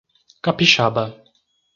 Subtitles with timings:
[0.47, 1.03] Capixaba